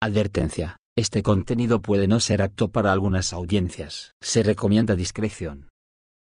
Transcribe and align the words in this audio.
Advertencia. 0.00 0.76
Este 0.94 1.24
contenido 1.24 1.82
puede 1.82 2.06
no 2.06 2.20
ser 2.20 2.40
apto 2.40 2.68
para 2.68 2.92
algunas 2.92 3.32
audiencias. 3.32 4.14
Se 4.20 4.44
recomienda 4.44 4.94
discreción. 4.94 5.70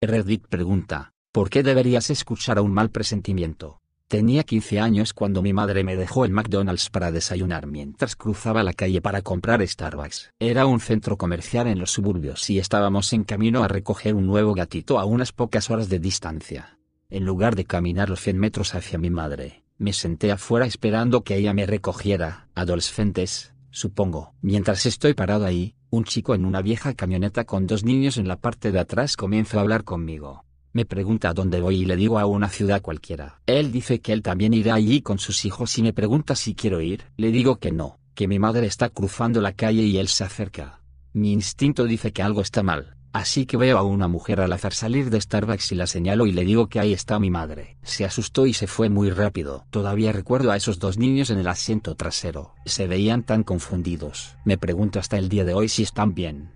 Reddit 0.01 0.47
pregunta, 0.47 1.13
¿por 1.33 1.51
qué 1.51 1.65
deberías 1.65 2.09
escuchar 2.09 2.59
a 2.59 2.63
un 2.63 2.73
mal 2.73 2.91
presentimiento? 2.91 3.81
Tenía 4.07 4.45
15 4.45 4.79
años 4.79 5.13
cuando 5.13 5.43
mi 5.43 5.53
madre 5.53 5.83
me 5.83 5.97
dejó 5.97 6.25
el 6.25 6.31
McDonald's 6.31 6.89
para 6.89 7.11
desayunar 7.11 7.67
mientras 7.67 8.15
cruzaba 8.15 8.63
la 8.63 8.75
calle 8.75 9.03
para 9.03 9.23
comprar 9.23 9.67
Starbucks. 9.67 10.31
Era 10.39 10.67
un 10.67 10.79
centro 10.79 11.17
comercial 11.17 11.67
en 11.67 11.81
los 11.81 11.91
suburbios 11.91 12.49
y 12.51 12.61
estábamos 12.61 13.13
en 13.13 13.25
camino 13.25 13.65
a 13.65 13.69
recoger 13.69 14.15
un 14.15 14.27
nuevo 14.27 14.55
gatito 14.55 15.01
a 15.01 15.05
unas 15.05 15.33
pocas 15.33 15.69
horas 15.71 15.89
de 15.89 15.99
distancia. 15.99 16.79
En 17.11 17.25
lugar 17.25 17.57
de 17.57 17.65
caminar 17.65 18.09
los 18.09 18.21
100 18.21 18.39
metros 18.39 18.77
hacia 18.77 19.01
mi 19.01 19.11
madre, 19.11 19.65
me 19.79 19.93
senté 19.93 20.31
afuera 20.31 20.67
esperando 20.67 21.25
que 21.25 21.37
ella 21.37 21.53
me 21.53 21.67
recogiera. 21.67 22.47
Adolescentes, 22.55 23.54
supongo. 23.75 24.33
Mientras 24.41 24.87
estoy 24.87 25.15
parado 25.15 25.45
ahí, 25.45 25.75
un 25.91 26.05
chico 26.05 26.35
en 26.35 26.45
una 26.45 26.63
vieja 26.63 26.95
camioneta 26.95 27.45
con 27.45 27.67
dos 27.67 27.85
niños 27.85 28.17
en 28.17 28.29
la 28.29 28.37
parte 28.37 28.73
de 28.73 28.79
atrás 28.79 29.17
comienza 29.17 29.59
a 29.59 29.61
hablar 29.61 29.85
conmigo. 29.85 30.45
Me 30.73 30.85
pregunta 30.85 31.29
a 31.29 31.35
dónde 31.35 31.61
voy 31.61 31.83
y 31.83 31.85
le 31.85 31.97
digo 31.97 32.19
a 32.19 32.27
una 32.27 32.49
ciudad 32.49 32.83
cualquiera. 32.83 33.41
Él 33.47 33.71
dice 33.71 34.01
que 34.01 34.13
él 34.13 34.23
también 34.23 34.55
irá 34.55 34.75
allí 34.75 35.03
con 35.03 35.19
sus 35.19 35.45
hijos 35.45 35.77
y 35.79 35.83
me 35.83 35.93
pregunta 35.93 36.35
si 36.35 36.55
quiero 36.55 36.81
ir. 36.81 37.05
Le 37.17 37.31
digo 37.31 37.57
que 37.57 37.71
no, 37.71 37.99
que 38.15 38.29
mi 38.29 38.39
madre 38.39 38.67
está 38.67 38.89
cruzando 38.89 39.41
la 39.41 39.53
calle 39.53 39.83
y 39.83 39.99
él 39.99 40.09
se 40.09 40.25
acerca. 40.25 40.81
Mi 41.13 41.33
instinto 41.33 41.85
dice 41.85 42.13
que 42.13 42.23
algo 42.23 42.41
está 42.41 42.63
mal, 42.63 42.97
Así 43.15 43.47
que 43.47 43.57
veo 43.57 43.79
a 43.79 43.85
una 43.85 44.09
mujer 44.09 44.41
al 44.41 44.53
azar 44.53 44.75
salir 44.75 45.09
de 45.09 45.21
Starbucks 45.21 45.71
y 45.71 45.77
la 45.77 45.87
señalo 45.87 46.27
y 46.27 46.33
le 46.33 46.45
digo 46.45 46.69
que 46.69 46.81
ahí 46.81 46.93
está 46.93 47.21
mi 47.21 47.31
madre. 47.31 47.79
Se 47.85 48.05
asustó 48.05 48.45
y 48.45 48.55
se 48.55 48.67
fue 48.67 48.89
muy 48.89 49.09
rápido. 49.09 49.67
Todavía 49.71 50.11
recuerdo 50.11 50.51
a 50.51 50.57
esos 50.57 50.81
dos 50.81 50.99
niños 50.99 51.31
en 51.31 51.39
el 51.39 51.47
asiento 51.47 51.95
trasero. 51.95 52.55
Se 52.67 52.89
veían 52.89 53.23
tan 53.23 53.45
confundidos. 53.45 54.37
Me 54.45 54.59
pregunto 54.59 54.99
hasta 54.99 55.17
el 55.17 55.29
día 55.29 55.45
de 55.45 55.55
hoy 55.55 55.69
si 55.69 55.85
están 55.85 56.13
bien. 56.13 56.51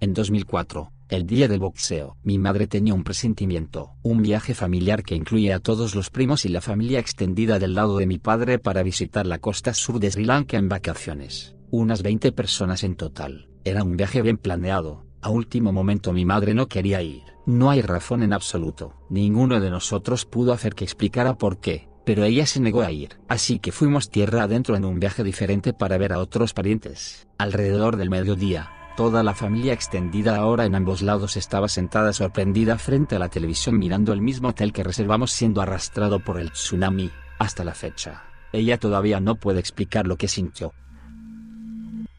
En 0.00 0.12
2004, 0.12 0.92
el 1.08 1.26
día 1.26 1.48
del 1.48 1.60
boxeo, 1.60 2.18
mi 2.22 2.38
madre 2.38 2.66
tenía 2.66 2.92
un 2.92 3.02
presentimiento, 3.02 3.92
un 4.02 4.20
viaje 4.20 4.52
familiar 4.52 5.02
que 5.02 5.14
incluye 5.14 5.54
a 5.54 5.60
todos 5.60 5.94
los 5.94 6.10
primos 6.10 6.44
y 6.44 6.50
la 6.50 6.60
familia 6.60 6.98
extendida 6.98 7.58
del 7.58 7.72
lado 7.72 7.96
de 7.96 8.06
mi 8.06 8.18
padre 8.18 8.58
para 8.58 8.82
visitar 8.82 9.26
la 9.26 9.38
costa 9.38 9.72
sur 9.72 9.98
de 9.98 10.10
Sri 10.10 10.26
Lanka 10.26 10.58
en 10.58 10.68
vacaciones. 10.68 11.56
Unas 11.70 12.02
20 12.02 12.32
personas 12.32 12.84
en 12.84 12.96
total. 12.96 13.48
Era 13.64 13.82
un 13.82 13.96
viaje 13.96 14.22
bien 14.22 14.36
planeado, 14.36 15.05
a 15.26 15.28
último 15.28 15.72
momento 15.72 16.12
mi 16.12 16.24
madre 16.24 16.54
no 16.54 16.68
quería 16.68 17.02
ir. 17.02 17.24
No 17.46 17.68
hay 17.68 17.82
razón 17.82 18.22
en 18.22 18.32
absoluto. 18.32 18.94
Ninguno 19.08 19.58
de 19.58 19.70
nosotros 19.70 20.24
pudo 20.24 20.52
hacer 20.52 20.76
que 20.76 20.84
explicara 20.84 21.36
por 21.36 21.58
qué, 21.58 21.88
pero 22.04 22.22
ella 22.22 22.46
se 22.46 22.60
negó 22.60 22.82
a 22.82 22.92
ir. 22.92 23.18
Así 23.26 23.58
que 23.58 23.72
fuimos 23.72 24.08
tierra 24.08 24.44
adentro 24.44 24.76
en 24.76 24.84
un 24.84 25.00
viaje 25.00 25.24
diferente 25.24 25.72
para 25.72 25.98
ver 25.98 26.12
a 26.12 26.20
otros 26.20 26.54
parientes. 26.54 27.26
Alrededor 27.38 27.96
del 27.96 28.08
mediodía, 28.08 28.70
toda 28.96 29.24
la 29.24 29.34
familia 29.34 29.72
extendida 29.72 30.36
ahora 30.36 30.64
en 30.64 30.76
ambos 30.76 31.02
lados 31.02 31.36
estaba 31.36 31.66
sentada 31.66 32.12
sorprendida 32.12 32.78
frente 32.78 33.16
a 33.16 33.18
la 33.18 33.28
televisión 33.28 33.80
mirando 33.80 34.12
el 34.12 34.22
mismo 34.22 34.50
hotel 34.50 34.72
que 34.72 34.84
reservamos 34.84 35.32
siendo 35.32 35.60
arrastrado 35.60 36.20
por 36.20 36.38
el 36.38 36.52
tsunami, 36.52 37.10
hasta 37.40 37.64
la 37.64 37.74
fecha. 37.74 38.22
Ella 38.52 38.78
todavía 38.78 39.18
no 39.18 39.34
puede 39.34 39.58
explicar 39.58 40.06
lo 40.06 40.16
que 40.16 40.28
sintió. 40.28 40.72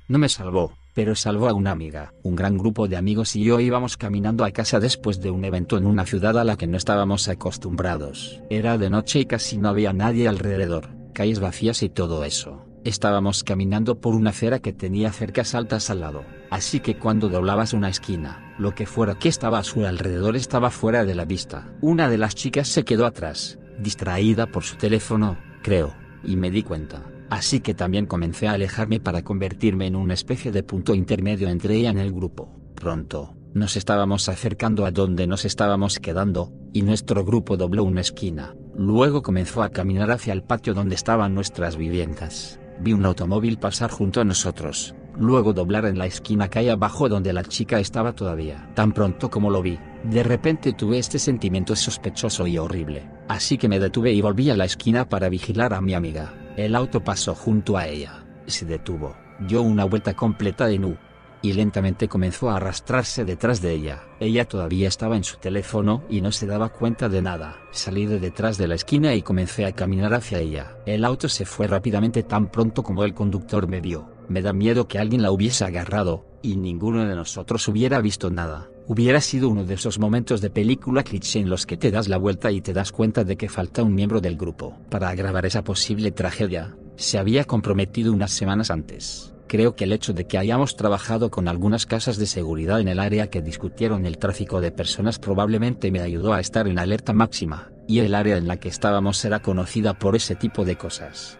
No 0.09 0.17
me 0.17 0.27
salvó, 0.27 0.73
pero 0.97 1.13
salvó 1.13 1.47
a 1.47 1.53
una 1.53 1.69
amiga. 1.69 2.15
Un 2.23 2.35
gran 2.35 2.57
grupo 2.57 2.87
de 2.87 2.97
amigos 2.97 3.35
y 3.35 3.43
yo 3.43 3.59
íbamos 3.59 3.97
caminando 3.97 4.43
a 4.43 4.49
casa 4.49 4.79
después 4.79 5.21
de 5.21 5.29
un 5.29 5.45
evento 5.45 5.77
en 5.77 5.85
una 5.85 6.07
ciudad 6.07 6.39
a 6.39 6.43
la 6.43 6.57
que 6.57 6.65
no 6.65 6.75
estábamos 6.75 7.27
acostumbrados. 7.27 8.41
Era 8.49 8.79
de 8.79 8.89
noche 8.89 9.19
y 9.19 9.25
casi 9.27 9.59
no 9.59 9.69
había 9.69 9.93
nadie 9.93 10.27
alrededor, 10.27 10.89
calles 11.13 11.39
vacías 11.39 11.83
y 11.83 11.89
todo 11.89 12.23
eso. 12.23 12.65
Estábamos 12.83 13.43
caminando 13.43 14.01
por 14.01 14.15
una 14.15 14.31
acera 14.31 14.57
que 14.57 14.73
tenía 14.73 15.11
cercas 15.11 15.53
altas 15.53 15.91
al 15.91 15.99
lado, 15.99 16.23
así 16.49 16.79
que 16.79 16.97
cuando 16.97 17.29
doblabas 17.29 17.73
una 17.73 17.89
esquina, 17.89 18.55
lo 18.57 18.73
que 18.73 18.87
fuera 18.87 19.19
que 19.19 19.29
estaba 19.29 19.59
a 19.59 19.63
su 19.63 19.85
alrededor 19.85 20.35
estaba 20.35 20.71
fuera 20.71 21.05
de 21.05 21.13
la 21.13 21.25
vista. 21.25 21.71
Una 21.79 22.09
de 22.09 22.17
las 22.17 22.33
chicas 22.33 22.69
se 22.69 22.85
quedó 22.85 23.05
atrás, 23.05 23.59
distraída 23.77 24.47
por 24.47 24.63
su 24.63 24.77
teléfono, 24.77 25.37
creo, 25.61 25.93
y 26.23 26.37
me 26.37 26.49
di 26.49 26.63
cuenta. 26.63 27.03
Así 27.29 27.59
que 27.59 27.73
también 27.73 28.05
comencé 28.05 28.47
a 28.47 28.53
alejarme 28.53 28.99
para 28.99 29.23
convertirme 29.23 29.87
en 29.87 29.95
una 29.95 30.13
especie 30.13 30.51
de 30.51 30.63
punto 30.63 30.95
intermedio 30.95 31.49
entre 31.49 31.75
ella 31.75 31.93
y 31.93 31.99
el 31.99 32.13
grupo. 32.13 32.49
Pronto, 32.75 33.35
nos 33.53 33.75
estábamos 33.75 34.29
acercando 34.29 34.85
a 34.85 34.91
donde 34.91 35.27
nos 35.27 35.43
estábamos 35.43 35.99
quedando, 35.99 36.53
y 36.73 36.83
nuestro 36.83 37.25
grupo 37.25 37.57
dobló 37.57 37.83
una 37.83 38.01
esquina. 38.01 38.55
Luego 38.77 39.23
comenzó 39.23 39.63
a 39.63 39.69
caminar 39.69 40.11
hacia 40.11 40.33
el 40.33 40.43
patio 40.43 40.73
donde 40.73 40.95
estaban 40.95 41.33
nuestras 41.33 41.75
viviendas. 41.75 42.59
Vi 42.79 42.93
un 42.93 43.05
automóvil 43.05 43.57
pasar 43.57 43.89
junto 43.89 44.21
a 44.21 44.23
nosotros, 44.23 44.95
luego 45.19 45.53
doblar 45.53 45.85
en 45.85 45.97
la 45.97 46.05
esquina 46.05 46.47
que 46.47 46.59
hay 46.59 46.69
abajo 46.69 47.09
donde 47.09 47.33
la 47.33 47.43
chica 47.43 47.79
estaba 47.79 48.13
todavía. 48.13 48.69
Tan 48.75 48.91
pronto 48.91 49.29
como 49.29 49.49
lo 49.49 49.61
vi, 49.61 49.79
de 50.03 50.23
repente 50.23 50.73
tuve 50.73 50.99
este 50.99 51.17
sentimiento 51.17 51.75
sospechoso 51.75 52.45
y 52.45 52.57
horrible, 52.57 53.09
así 53.27 53.57
que 53.57 53.67
me 53.67 53.79
detuve 53.79 54.13
y 54.13 54.21
volví 54.21 54.49
a 54.51 54.55
la 54.55 54.65
esquina 54.65 55.09
para 55.09 55.29
vigilar 55.29 55.73
a 55.73 55.81
mi 55.81 55.95
amiga. 55.95 56.46
El 56.57 56.75
auto 56.75 57.03
pasó 57.03 57.35
junto 57.35 57.77
a 57.77 57.85
ella, 57.85 58.25
se 58.47 58.65
detuvo, 58.65 59.15
dio 59.47 59.61
una 59.61 59.85
vuelta 59.85 60.15
completa 60.15 60.65
de 60.65 60.79
nu, 60.79 60.97
y 61.43 61.53
lentamente 61.53 62.07
comenzó 62.07 62.49
a 62.49 62.55
arrastrarse 62.55 63.25
detrás 63.25 63.61
de 63.61 63.73
ella. 63.73 64.05
Ella 64.19 64.45
todavía 64.45 64.87
estaba 64.87 65.15
en 65.17 65.23
su 65.23 65.37
teléfono 65.37 66.03
y 66.09 66.21
no 66.21 66.31
se 66.31 66.47
daba 66.47 66.69
cuenta 66.69 67.09
de 67.09 67.21
nada. 67.21 67.57
Salí 67.69 68.07
de 68.07 68.19
detrás 68.19 68.57
de 68.57 68.67
la 68.67 68.73
esquina 68.73 69.13
y 69.13 69.21
comencé 69.21 69.67
a 69.67 69.73
caminar 69.73 70.15
hacia 70.15 70.39
ella. 70.39 70.77
El 70.87 71.05
auto 71.05 71.29
se 71.29 71.45
fue 71.45 71.67
rápidamente 71.67 72.23
tan 72.23 72.47
pronto 72.47 72.81
como 72.81 73.03
el 73.03 73.13
conductor 73.13 73.67
me 73.67 73.79
vio. 73.79 74.09
Me 74.27 74.41
da 74.41 74.51
miedo 74.51 74.87
que 74.87 74.97
alguien 74.97 75.21
la 75.21 75.29
hubiese 75.29 75.63
agarrado, 75.63 76.25
y 76.47 76.55
ninguno 76.55 77.05
de 77.05 77.15
nosotros 77.15 77.67
hubiera 77.67 77.99
visto 77.99 78.29
nada. 78.29 78.69
Hubiera 78.87 79.19
sido 79.19 79.49
uno 79.49 79.65
de 79.65 79.73
esos 79.73 79.99
momentos 79.99 80.39
de 80.39 80.49
película 80.49 81.03
cliché 81.03 81.39
en 81.39 81.49
los 81.49 81.65
que 81.65 81.75
te 81.75 81.91
das 81.91 82.07
la 82.07 82.17
vuelta 82.17 82.51
y 82.51 82.61
te 82.61 82.71
das 82.71 82.93
cuenta 82.93 83.25
de 83.25 83.35
que 83.35 83.49
falta 83.49 83.83
un 83.83 83.93
miembro 83.93 84.21
del 84.21 84.37
grupo. 84.37 84.77
Para 84.89 85.09
agravar 85.09 85.45
esa 85.45 85.63
posible 85.63 86.11
tragedia, 86.11 86.77
se 86.95 87.17
había 87.17 87.43
comprometido 87.43 88.13
unas 88.13 88.31
semanas 88.31 88.71
antes. 88.71 89.33
Creo 89.47 89.75
que 89.75 89.83
el 89.83 89.91
hecho 89.91 90.13
de 90.13 90.25
que 90.25 90.37
hayamos 90.37 90.77
trabajado 90.77 91.31
con 91.31 91.49
algunas 91.49 91.85
casas 91.85 92.17
de 92.17 92.25
seguridad 92.25 92.79
en 92.79 92.87
el 92.87 92.99
área 92.99 93.29
que 93.29 93.41
discutieron 93.41 94.05
el 94.05 94.17
tráfico 94.17 94.61
de 94.61 94.71
personas 94.71 95.19
probablemente 95.19 95.91
me 95.91 95.99
ayudó 95.99 96.31
a 96.31 96.39
estar 96.39 96.67
en 96.67 96.79
alerta 96.79 97.11
máxima, 97.11 97.71
y 97.87 97.99
el 97.99 98.15
área 98.15 98.37
en 98.37 98.47
la 98.47 98.57
que 98.57 98.69
estábamos 98.69 99.23
era 99.25 99.41
conocida 99.41 99.99
por 99.99 100.15
ese 100.15 100.35
tipo 100.35 100.63
de 100.63 100.77
cosas. 100.77 101.39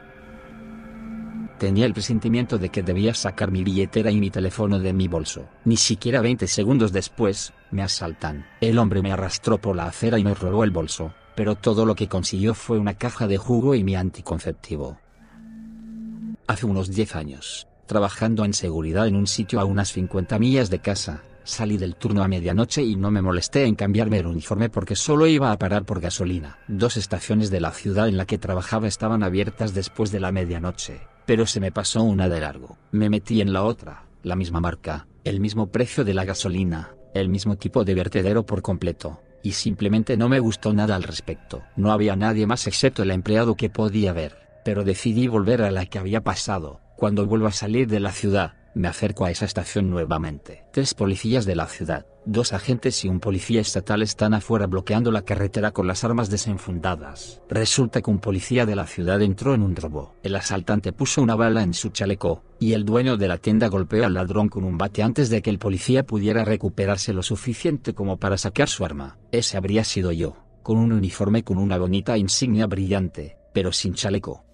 Tenía 1.57 1.87
el 1.87 1.93
presentimiento 1.93 2.59
de 2.59 2.69
que 2.69 2.83
debía 2.83 3.15
sacar 3.15 3.49
mi 3.49 3.63
billetera 3.63 4.11
y 4.11 4.19
mi 4.19 4.29
teléfono 4.29 4.77
de 4.77 4.93
mi 4.93 5.07
bolso. 5.07 5.49
Ni 5.65 5.75
siquiera 5.75 6.21
20 6.21 6.45
segundos 6.45 6.91
después, 6.91 7.51
me 7.71 7.81
asaltan. 7.81 8.45
El 8.61 8.77
hombre 8.77 9.01
me 9.01 9.11
arrastró 9.11 9.57
por 9.57 9.75
la 9.75 9.85
acera 9.85 10.19
y 10.19 10.23
me 10.23 10.35
robó 10.35 10.63
el 10.63 10.69
bolso, 10.69 11.13
pero 11.35 11.55
todo 11.55 11.85
lo 11.85 11.95
que 11.95 12.07
consiguió 12.07 12.53
fue 12.53 12.77
una 12.77 12.93
caja 12.93 13.27
de 13.27 13.37
jugo 13.37 13.73
y 13.73 13.83
mi 13.83 13.95
anticonceptivo. 13.95 14.99
Hace 16.45 16.67
unos 16.67 16.91
10 16.91 17.15
años, 17.15 17.67
trabajando 17.87 18.45
en 18.45 18.53
seguridad 18.53 19.07
en 19.07 19.15
un 19.15 19.25
sitio 19.25 19.59
a 19.59 19.65
unas 19.65 19.91
50 19.91 20.37
millas 20.37 20.69
de 20.69 20.79
casa, 20.79 21.23
salí 21.43 21.77
del 21.77 21.95
turno 21.95 22.21
a 22.21 22.27
medianoche 22.27 22.83
y 22.83 22.95
no 22.95 23.09
me 23.09 23.23
molesté 23.23 23.65
en 23.65 23.73
cambiarme 23.73 24.19
el 24.19 24.27
uniforme 24.27 24.69
porque 24.69 24.95
solo 24.95 25.25
iba 25.25 25.51
a 25.51 25.57
parar 25.57 25.85
por 25.85 26.01
gasolina. 26.01 26.59
Dos 26.67 26.97
estaciones 26.97 27.49
de 27.49 27.61
la 27.61 27.71
ciudad 27.71 28.07
en 28.07 28.17
la 28.17 28.25
que 28.25 28.37
trabajaba 28.37 28.87
estaban 28.87 29.23
abiertas 29.23 29.73
después 29.73 30.11
de 30.11 30.19
la 30.19 30.31
medianoche, 30.31 31.01
pero 31.27 31.45
se 31.45 31.59
me 31.59 31.73
pasó 31.73 32.01
una 32.01 32.29
de 32.29 32.39
largo. 32.39 32.77
Me 32.91 33.09
metí 33.09 33.41
en 33.41 33.53
la 33.53 33.63
otra, 33.63 34.05
la 34.23 34.37
misma 34.37 34.61
marca, 34.61 35.07
el 35.25 35.41
mismo 35.41 35.67
precio 35.67 36.05
de 36.05 36.13
la 36.13 36.23
gasolina, 36.23 36.95
el 37.13 37.27
mismo 37.27 37.57
tipo 37.57 37.83
de 37.83 37.93
vertedero 37.93 38.45
por 38.45 38.61
completo, 38.61 39.21
y 39.43 39.51
simplemente 39.51 40.15
no 40.15 40.29
me 40.29 40.39
gustó 40.39 40.73
nada 40.73 40.95
al 40.95 41.03
respecto. 41.03 41.63
No 41.75 41.91
había 41.91 42.15
nadie 42.15 42.47
más 42.47 42.65
excepto 42.65 43.03
el 43.03 43.11
empleado 43.11 43.55
que 43.55 43.69
podía 43.69 44.13
ver, 44.13 44.37
pero 44.63 44.85
decidí 44.85 45.27
volver 45.27 45.61
a 45.63 45.69
la 45.69 45.85
que 45.85 45.99
había 45.99 46.23
pasado. 46.23 46.79
Cuando 46.95 47.25
vuelvo 47.25 47.47
a 47.47 47.51
salir 47.51 47.87
de 47.87 47.99
la 47.99 48.13
ciudad, 48.13 48.53
me 48.77 48.87
acerco 48.87 49.25
a 49.25 49.31
esa 49.31 49.45
estación 49.45 49.89
nuevamente. 49.89 50.63
Tres 50.71 50.93
policías 50.93 51.45
de 51.45 51.55
la 51.55 51.67
ciudad, 51.67 52.05
dos 52.25 52.53
agentes 52.53 53.03
y 53.03 53.07
un 53.07 53.19
policía 53.19 53.61
estatal 53.61 54.01
están 54.01 54.33
afuera 54.33 54.67
bloqueando 54.67 55.11
la 55.11 55.23
carretera 55.23 55.71
con 55.71 55.87
las 55.87 56.03
armas 56.03 56.29
desenfundadas. 56.29 57.41
Resulta 57.49 58.01
que 58.01 58.11
un 58.11 58.19
policía 58.19 58.65
de 58.65 58.75
la 58.75 58.85
ciudad 58.85 59.21
entró 59.21 59.53
en 59.53 59.61
un 59.61 59.75
robo. 59.75 60.13
El 60.23 60.35
asaltante 60.35 60.93
puso 60.93 61.21
una 61.21 61.35
bala 61.35 61.63
en 61.63 61.73
su 61.73 61.89
chaleco, 61.89 62.43
y 62.59 62.73
el 62.73 62.85
dueño 62.85 63.17
de 63.17 63.27
la 63.27 63.37
tienda 63.37 63.67
golpeó 63.67 64.05
al 64.05 64.13
ladrón 64.13 64.49
con 64.49 64.63
un 64.63 64.77
bate 64.77 65.03
antes 65.03 65.29
de 65.29 65.41
que 65.41 65.49
el 65.49 65.59
policía 65.59 66.05
pudiera 66.05 66.43
recuperarse 66.45 67.13
lo 67.13 67.23
suficiente 67.23 67.93
como 67.93 68.17
para 68.17 68.37
sacar 68.37 68.69
su 68.69 68.85
arma. 68.85 69.17
Ese 69.31 69.57
habría 69.57 69.83
sido 69.83 70.11
yo, 70.11 70.35
con 70.63 70.77
un 70.77 70.91
uniforme 70.91 71.43
con 71.43 71.57
una 71.57 71.77
bonita 71.77 72.17
insignia 72.17 72.67
brillante, 72.67 73.37
pero 73.53 73.71
sin 73.71 73.93
chaleco. 73.93 74.46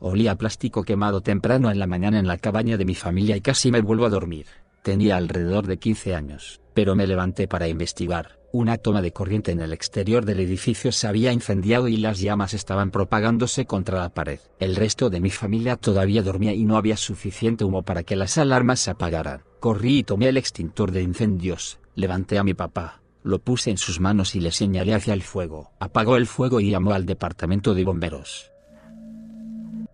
Olía 0.00 0.32
a 0.32 0.36
plástico 0.36 0.84
quemado 0.84 1.20
temprano 1.20 1.70
en 1.70 1.78
la 1.78 1.86
mañana 1.86 2.18
en 2.18 2.26
la 2.26 2.38
cabaña 2.38 2.76
de 2.76 2.84
mi 2.84 2.94
familia 2.94 3.36
y 3.36 3.40
casi 3.40 3.70
me 3.70 3.80
vuelvo 3.80 4.06
a 4.06 4.10
dormir. 4.10 4.46
Tenía 4.82 5.16
alrededor 5.16 5.66
de 5.66 5.78
15 5.78 6.14
años, 6.14 6.60
pero 6.74 6.94
me 6.94 7.06
levanté 7.06 7.48
para 7.48 7.68
investigar. 7.68 8.38
Una 8.52 8.78
toma 8.78 9.02
de 9.02 9.12
corriente 9.12 9.52
en 9.52 9.60
el 9.60 9.72
exterior 9.72 10.24
del 10.24 10.40
edificio 10.40 10.92
se 10.92 11.06
había 11.06 11.32
incendiado 11.32 11.88
y 11.88 11.98
las 11.98 12.20
llamas 12.20 12.54
estaban 12.54 12.90
propagándose 12.90 13.66
contra 13.66 13.98
la 13.98 14.08
pared. 14.08 14.40
El 14.58 14.76
resto 14.76 15.10
de 15.10 15.20
mi 15.20 15.30
familia 15.30 15.76
todavía 15.76 16.22
dormía 16.22 16.54
y 16.54 16.64
no 16.64 16.76
había 16.76 16.96
suficiente 16.96 17.64
humo 17.64 17.82
para 17.82 18.04
que 18.04 18.16
las 18.16 18.38
alarmas 18.38 18.80
se 18.80 18.92
apagaran. 18.92 19.42
Corrí 19.60 19.98
y 19.98 20.02
tomé 20.04 20.28
el 20.28 20.38
extintor 20.38 20.92
de 20.92 21.02
incendios, 21.02 21.78
levanté 21.94 22.38
a 22.38 22.44
mi 22.44 22.54
papá, 22.54 23.02
lo 23.22 23.40
puse 23.40 23.70
en 23.70 23.76
sus 23.76 24.00
manos 24.00 24.34
y 24.34 24.40
le 24.40 24.52
señalé 24.52 24.94
hacia 24.94 25.12
el 25.12 25.22
fuego. 25.22 25.72
Apagó 25.80 26.16
el 26.16 26.26
fuego 26.26 26.60
y 26.60 26.70
llamó 26.70 26.92
al 26.92 27.04
departamento 27.04 27.74
de 27.74 27.84
bomberos. 27.84 28.52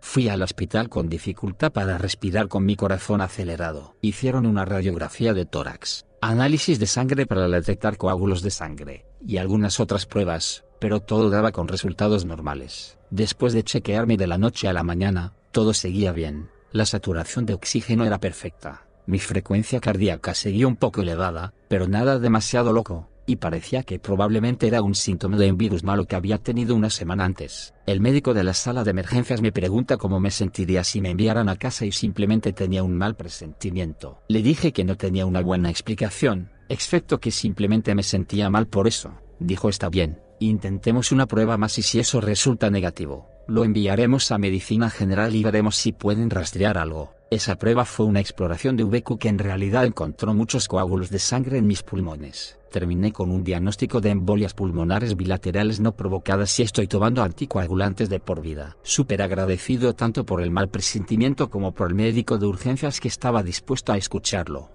Fui 0.06 0.28
al 0.28 0.42
hospital 0.42 0.90
con 0.90 1.08
dificultad 1.08 1.72
para 1.72 1.96
respirar 1.96 2.46
con 2.46 2.64
mi 2.66 2.76
corazón 2.76 3.22
acelerado. 3.22 3.96
Hicieron 4.02 4.44
una 4.44 4.66
radiografía 4.66 5.32
de 5.32 5.46
tórax, 5.46 6.04
análisis 6.20 6.78
de 6.78 6.86
sangre 6.86 7.26
para 7.26 7.48
detectar 7.48 7.96
coágulos 7.96 8.42
de 8.42 8.50
sangre, 8.50 9.06
y 9.26 9.38
algunas 9.38 9.80
otras 9.80 10.04
pruebas, 10.04 10.64
pero 10.78 11.00
todo 11.00 11.30
daba 11.30 11.52
con 11.52 11.68
resultados 11.68 12.26
normales. 12.26 12.98
Después 13.10 13.54
de 13.54 13.64
chequearme 13.64 14.18
de 14.18 14.26
la 14.26 14.38
noche 14.38 14.68
a 14.68 14.74
la 14.74 14.84
mañana, 14.84 15.32
todo 15.50 15.72
seguía 15.72 16.12
bien, 16.12 16.50
la 16.70 16.84
saturación 16.84 17.46
de 17.46 17.54
oxígeno 17.54 18.04
era 18.04 18.20
perfecta, 18.20 18.86
mi 19.06 19.18
frecuencia 19.18 19.80
cardíaca 19.80 20.34
seguía 20.34 20.66
un 20.66 20.76
poco 20.76 21.00
elevada, 21.00 21.54
pero 21.68 21.88
nada 21.88 22.18
demasiado 22.18 22.72
loco, 22.72 23.08
y 23.26 23.36
parecía 23.36 23.82
que 23.82 23.98
probablemente 23.98 24.66
era 24.66 24.82
un 24.82 24.94
síntoma 24.94 25.36
de 25.36 25.50
un 25.50 25.58
virus 25.58 25.82
malo 25.82 26.06
que 26.06 26.16
había 26.16 26.38
tenido 26.38 26.74
una 26.74 26.90
semana 26.90 27.24
antes. 27.24 27.74
El 27.86 28.00
médico 28.00 28.34
de 28.34 28.44
la 28.44 28.54
sala 28.54 28.84
de 28.84 28.90
emergencias 28.90 29.40
me 29.40 29.52
pregunta 29.52 29.96
cómo 29.96 30.20
me 30.20 30.30
sentiría 30.30 30.84
si 30.84 31.00
me 31.00 31.10
enviaran 31.10 31.48
a 31.48 31.56
casa 31.56 31.86
y 31.86 31.92
simplemente 31.92 32.52
tenía 32.52 32.82
un 32.82 32.96
mal 32.96 33.16
presentimiento. 33.16 34.18
Le 34.28 34.42
dije 34.42 34.72
que 34.72 34.84
no 34.84 34.96
tenía 34.96 35.26
una 35.26 35.40
buena 35.40 35.70
explicación, 35.70 36.50
excepto 36.68 37.20
que 37.20 37.30
simplemente 37.30 37.94
me 37.94 38.02
sentía 38.02 38.50
mal 38.50 38.66
por 38.66 38.86
eso. 38.86 39.12
Dijo 39.38 39.68
está 39.68 39.88
bien, 39.88 40.20
intentemos 40.38 41.12
una 41.12 41.26
prueba 41.26 41.56
más 41.56 41.78
y 41.78 41.82
si 41.82 41.98
eso 41.98 42.20
resulta 42.20 42.70
negativo, 42.70 43.28
lo 43.46 43.64
enviaremos 43.64 44.30
a 44.30 44.38
medicina 44.38 44.90
general 44.90 45.34
y 45.34 45.42
veremos 45.42 45.76
si 45.76 45.92
pueden 45.92 46.30
rastrear 46.30 46.78
algo. 46.78 47.12
Esa 47.34 47.56
prueba 47.56 47.84
fue 47.84 48.06
una 48.06 48.20
exploración 48.20 48.76
de 48.76 48.84
VQ 48.84 49.18
que 49.18 49.28
en 49.28 49.40
realidad 49.40 49.84
encontró 49.84 50.32
muchos 50.34 50.68
coágulos 50.68 51.10
de 51.10 51.18
sangre 51.18 51.58
en 51.58 51.66
mis 51.66 51.82
pulmones 51.82 52.60
terminé 52.70 53.12
con 53.12 53.30
un 53.30 53.42
diagnóstico 53.42 54.00
de 54.00 54.10
embolias 54.10 54.52
pulmonares 54.52 55.16
bilaterales 55.16 55.78
no 55.78 55.92
provocadas 55.96 56.58
y 56.58 56.64
estoy 56.64 56.88
tomando 56.88 57.22
anticoagulantes 57.22 58.08
de 58.08 58.18
por 58.18 58.40
vida. 58.40 58.76
Súper 58.82 59.22
agradecido 59.22 59.94
tanto 59.94 60.24
por 60.26 60.42
el 60.42 60.50
mal 60.50 60.68
presentimiento 60.68 61.50
como 61.50 61.72
por 61.72 61.88
el 61.88 61.94
médico 61.94 62.36
de 62.36 62.46
urgencias 62.46 63.00
que 63.00 63.06
estaba 63.06 63.44
dispuesto 63.44 63.92
a 63.92 63.96
escucharlo. 63.96 64.70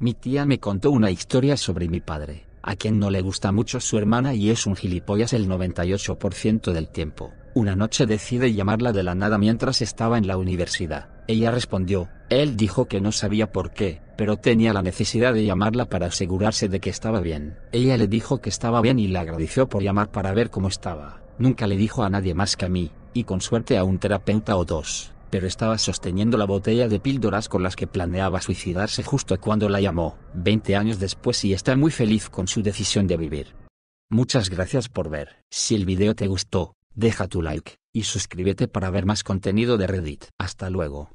Mi 0.00 0.14
tía 0.14 0.44
me 0.44 0.58
contó 0.58 0.90
una 0.90 1.12
historia 1.12 1.56
sobre 1.56 1.88
mi 1.88 2.00
padre, 2.00 2.46
a 2.62 2.74
quien 2.74 2.98
no 2.98 3.10
le 3.10 3.20
gusta 3.20 3.52
mucho 3.52 3.78
su 3.78 3.96
hermana 3.96 4.34
y 4.34 4.50
es 4.50 4.66
un 4.66 4.74
gilipollas 4.74 5.32
el 5.32 5.48
98% 5.48 6.72
del 6.72 6.88
tiempo. 6.88 7.32
Una 7.52 7.74
noche 7.74 8.06
decide 8.06 8.54
llamarla 8.54 8.92
de 8.92 9.02
la 9.02 9.16
nada 9.16 9.36
mientras 9.36 9.82
estaba 9.82 10.18
en 10.18 10.28
la 10.28 10.36
universidad. 10.36 11.08
Ella 11.26 11.50
respondió, 11.50 12.08
él 12.28 12.56
dijo 12.56 12.86
que 12.86 13.00
no 13.00 13.10
sabía 13.10 13.50
por 13.50 13.72
qué, 13.72 14.00
pero 14.16 14.36
tenía 14.36 14.72
la 14.72 14.82
necesidad 14.82 15.34
de 15.34 15.44
llamarla 15.44 15.86
para 15.86 16.06
asegurarse 16.06 16.68
de 16.68 16.78
que 16.78 16.90
estaba 16.90 17.20
bien. 17.20 17.58
Ella 17.72 17.96
le 17.96 18.06
dijo 18.06 18.40
que 18.40 18.50
estaba 18.50 18.80
bien 18.80 19.00
y 19.00 19.08
le 19.08 19.18
agradeció 19.18 19.68
por 19.68 19.82
llamar 19.82 20.12
para 20.12 20.32
ver 20.32 20.50
cómo 20.50 20.68
estaba. 20.68 21.22
Nunca 21.38 21.66
le 21.66 21.76
dijo 21.76 22.04
a 22.04 22.10
nadie 22.10 22.34
más 22.34 22.56
que 22.56 22.66
a 22.66 22.68
mí, 22.68 22.92
y 23.14 23.24
con 23.24 23.40
suerte 23.40 23.78
a 23.78 23.84
un 23.84 23.98
terapeuta 23.98 24.56
o 24.56 24.64
dos, 24.64 25.12
pero 25.30 25.48
estaba 25.48 25.76
sosteniendo 25.78 26.38
la 26.38 26.44
botella 26.44 26.86
de 26.86 27.00
píldoras 27.00 27.48
con 27.48 27.64
las 27.64 27.74
que 27.74 27.88
planeaba 27.88 28.40
suicidarse 28.40 29.02
justo 29.02 29.36
cuando 29.40 29.68
la 29.68 29.80
llamó, 29.80 30.18
20 30.34 30.76
años 30.76 31.00
después 31.00 31.44
y 31.44 31.52
está 31.52 31.74
muy 31.74 31.90
feliz 31.90 32.30
con 32.30 32.46
su 32.46 32.62
decisión 32.62 33.08
de 33.08 33.16
vivir. 33.16 33.54
Muchas 34.08 34.50
gracias 34.50 34.88
por 34.88 35.08
ver. 35.08 35.44
Si 35.50 35.74
el 35.74 35.84
video 35.84 36.14
te 36.14 36.26
gustó, 36.26 36.74
deja 36.94 37.28
tu 37.28 37.42
like, 37.42 37.76
y 37.92 38.04
suscríbete 38.04 38.68
para 38.68 38.90
ver 38.90 39.06
más 39.06 39.24
contenido 39.24 39.78
de 39.78 39.86
Reddit. 39.86 40.24
Hasta 40.38 40.70
luego. 40.70 41.10